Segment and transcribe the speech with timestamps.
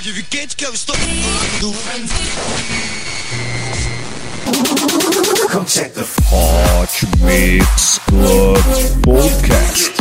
[0.00, 0.96] Pode vir quente que eu estou.
[5.52, 8.56] Come check the Hot Mix Club
[9.02, 9.92] Podcast.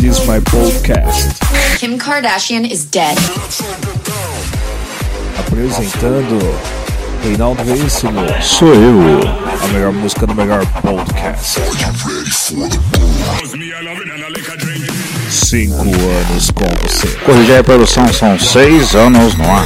[0.00, 1.38] This is my podcast.
[1.78, 3.16] Kim Kardashian is dead.
[5.38, 6.40] Apresentando
[7.22, 8.22] Reinaldo Veríssimo.
[8.42, 9.20] Sou eu.
[9.62, 11.60] A melhor música do melhor podcast.
[15.30, 17.06] Cinco anos com você.
[17.24, 19.64] Corrigir a produção são seis anos no ar.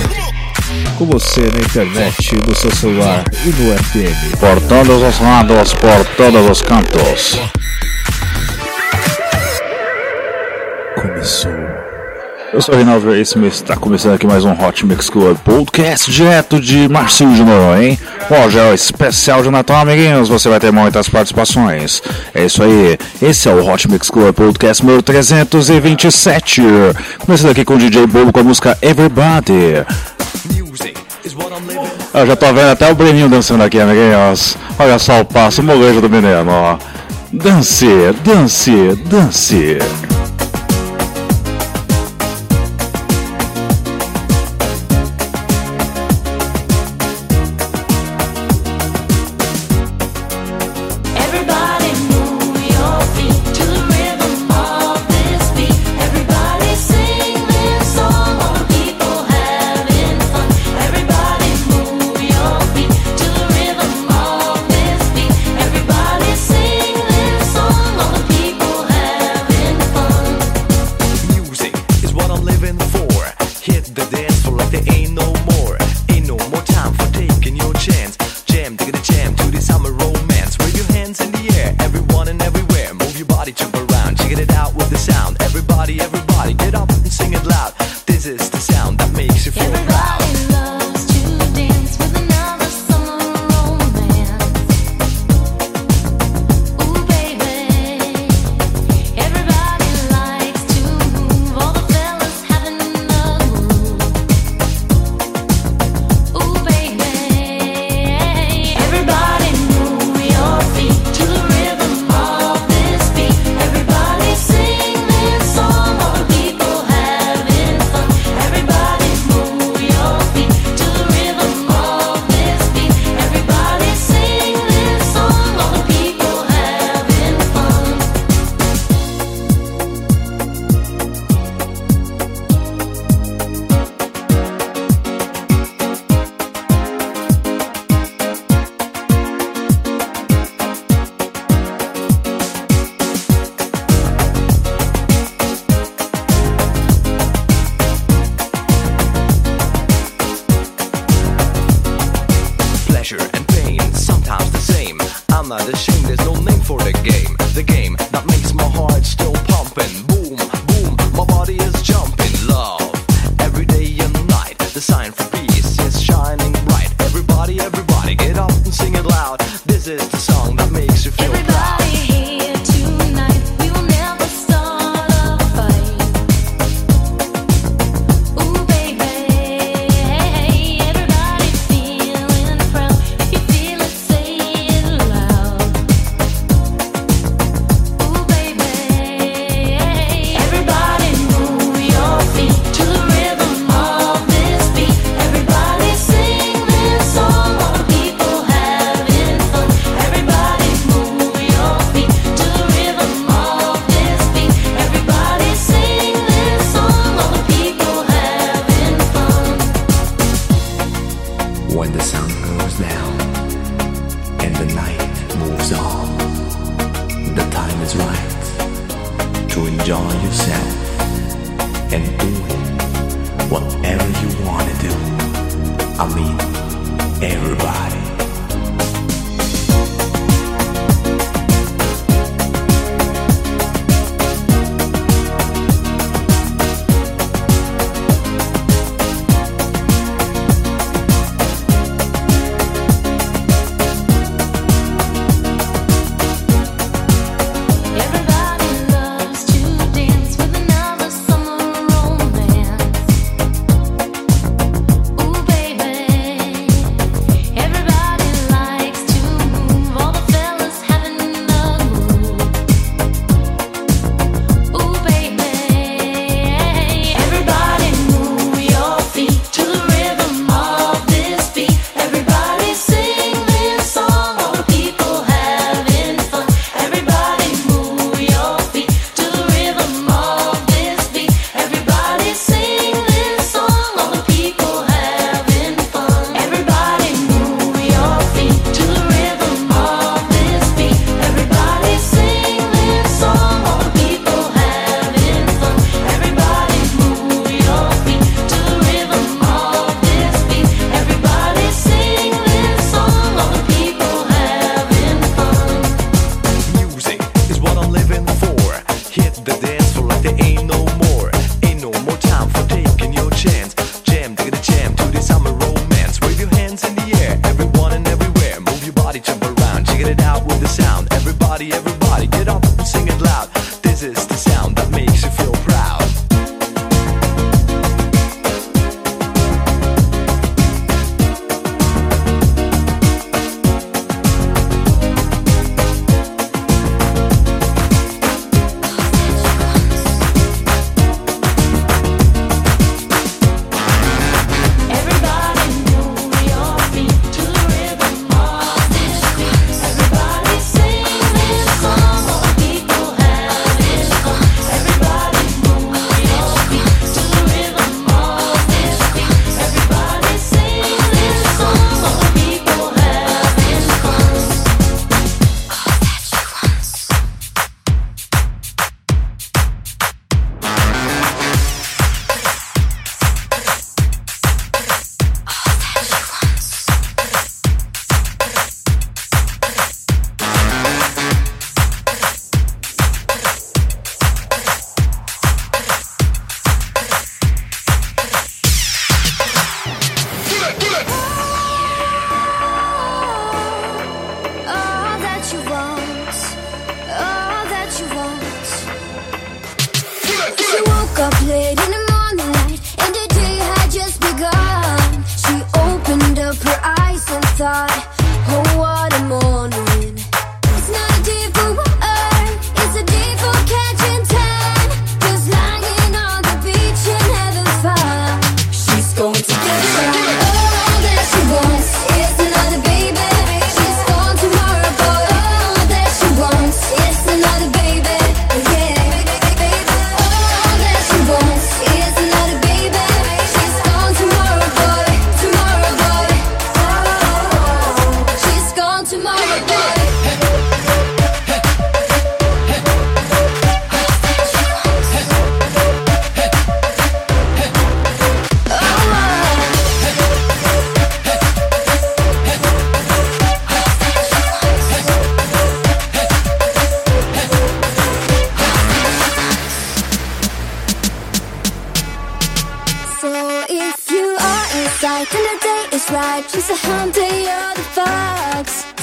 [0.98, 4.36] Com você na internet, no seu celular e no FM.
[4.38, 7.40] Por todos os lados, por todos os cantos.
[12.54, 16.08] Eu sou o Reinaldo esse mês está começando aqui mais um Hot Mix Club Podcast
[16.08, 17.98] direto de Marcinho de Moro, hein?
[18.30, 22.00] Bom, já é o especial de Natal, amiguinhos, você vai ter muitas participações.
[22.32, 26.62] É isso aí, esse é o Hot Mix Club Podcast número 327.
[27.18, 29.84] Começando aqui com o DJ Bolo com a música Everybody.
[32.14, 34.56] Eu já tô vendo até o Breninho dançando aqui, amiguinhos.
[34.78, 36.78] Olha só o passo, molejo do menino, ó.
[37.32, 37.84] Dance,
[38.24, 38.70] dance,
[39.06, 39.78] dance.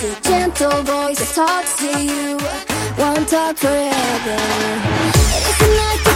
[0.04, 2.38] a gentle voice that talks to you.
[2.98, 4.38] One talk forever.
[5.48, 6.11] It's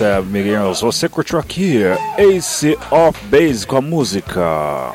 [0.00, 0.80] É isso amiguinhos.
[0.80, 1.82] Você curtiu aqui
[2.16, 4.92] Ace of Base com a música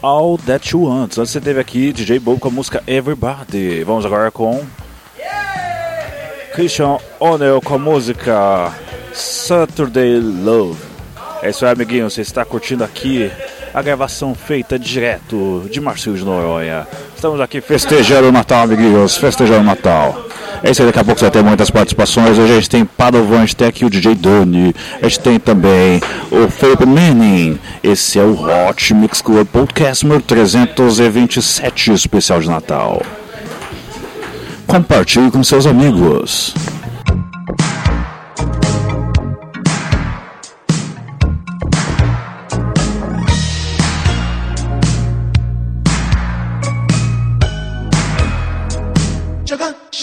[0.00, 1.18] All That You Want.
[1.18, 3.84] Antes você teve aqui DJ Bob com a música Everybody.
[3.84, 4.64] Vamos agora com
[6.54, 8.72] Christian O'Neill com a música
[9.12, 10.80] Saturday Love.
[11.42, 12.14] É isso aí, amiguinhos.
[12.14, 13.30] Você está curtindo aqui
[13.74, 16.86] a gravação feita direto de Marcinho de Noronha.
[17.14, 19.14] Estamos aqui festejando o Natal, amiguinhos.
[19.14, 20.31] Festejando o Natal.
[20.64, 22.38] É isso aí, daqui a pouco você vai ter muitas participações.
[22.38, 25.40] Hoje a gente tem Padovan, a gente tem aqui o DJ Dani, a gente tem
[25.40, 26.00] também
[26.30, 27.58] o Felipe Manning.
[27.82, 33.02] Esse é o Hot Mix Club Podcast número 327, especial de Natal.
[34.64, 36.54] Compartilhe com seus amigos.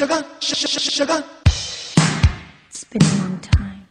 [0.02, 0.08] It's
[2.86, 3.86] been a long time.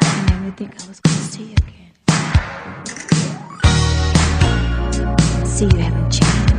[0.00, 1.90] I never think I was gonna see you again.
[5.44, 6.49] See, you haven't changed.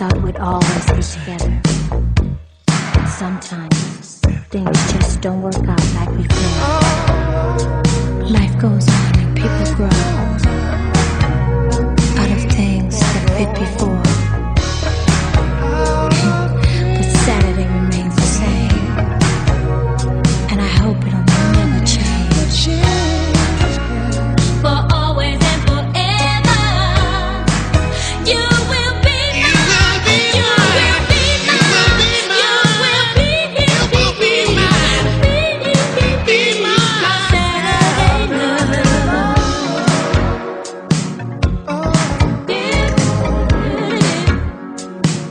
[0.00, 1.60] Thought we'd always be together.
[3.06, 7.82] Sometimes things just don't work out like we before.
[8.24, 9.88] Life goes on and people grow
[12.16, 13.99] out of things that fit before.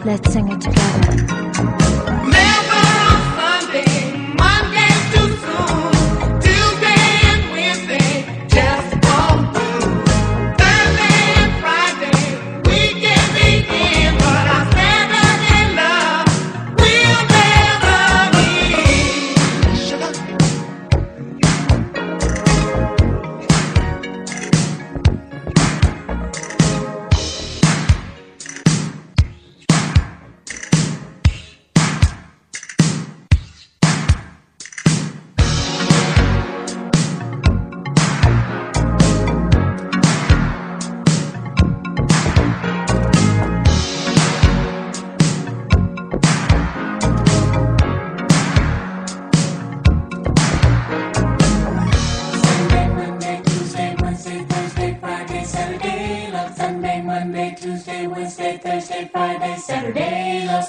[0.10, 0.78] Let's sing it together.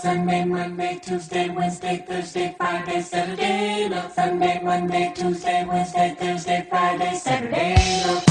[0.01, 3.89] Sunday, Monday, Tuesday, Wednesday, Thursday, Friday, Saturday.
[3.91, 8.03] Love Sunday, Monday, Tuesday, Wednesday, Thursday, Friday, Saturday.
[8.07, 8.30] Love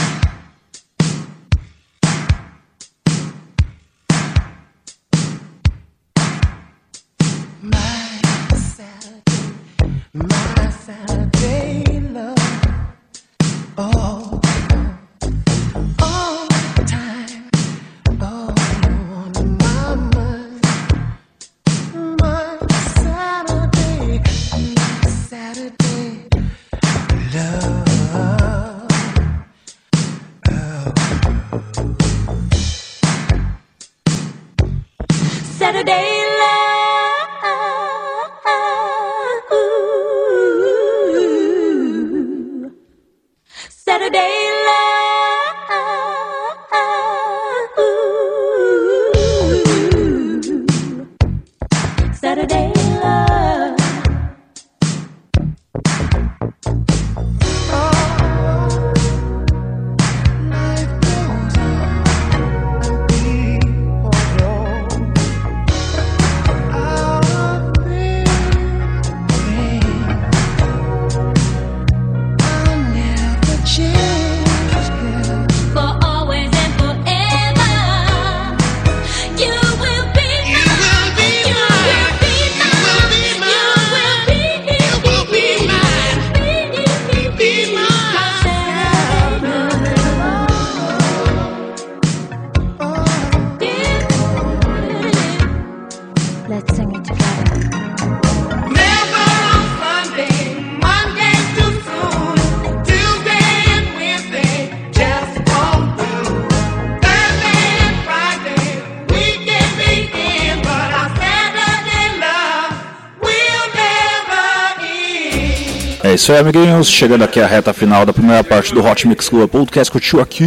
[116.10, 116.90] É isso aí, amiguinhos.
[116.90, 120.44] Chegando aqui à reta final da primeira parte do Hot Mix Club Podcast, curtiu aqui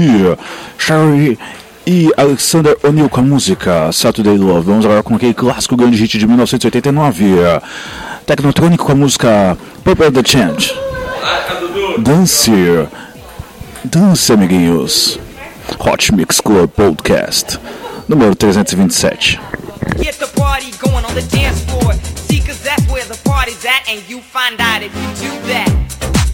[0.76, 1.38] Sherry
[1.86, 4.66] e Alexander O'Neill com a música Saturday Love.
[4.66, 7.36] Vamos agora com aquele clássico grande hit de 1989,
[8.26, 10.74] Technotronic com a música Purple the Change.
[11.98, 12.50] Dance,
[13.84, 15.20] dance, amiguinhos.
[15.78, 17.60] Hot Mix Club Podcast,
[18.08, 19.38] número 327.
[20.00, 21.92] Get the party going on the dance floor.
[22.26, 26.31] See, cause that's where the party's at, and you find out if you do that.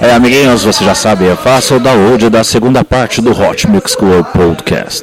[0.00, 3.94] É, amiguinhos, você já sabe, é fácil o download da segunda parte do Hot Mix
[3.94, 4.98] Club Podcast.